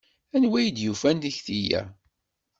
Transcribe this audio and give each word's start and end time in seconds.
Anwa 0.35 0.57
i 0.61 0.69
d-yufan 0.75 1.17
tikti-a? 1.23 1.81